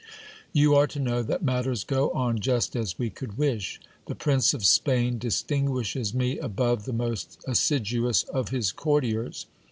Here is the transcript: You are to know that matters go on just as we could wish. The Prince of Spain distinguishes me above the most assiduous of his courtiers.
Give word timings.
You 0.51 0.73
are 0.73 0.87
to 0.87 0.99
know 0.99 1.21
that 1.21 1.43
matters 1.43 1.83
go 1.83 2.09
on 2.09 2.39
just 2.39 2.75
as 2.75 2.97
we 2.97 3.11
could 3.11 3.37
wish. 3.37 3.79
The 4.07 4.15
Prince 4.15 4.51
of 4.55 4.65
Spain 4.65 5.19
distinguishes 5.19 6.11
me 6.11 6.39
above 6.39 6.85
the 6.85 6.91
most 6.91 7.43
assiduous 7.47 8.23
of 8.23 8.49
his 8.49 8.71
courtiers. 8.71 9.45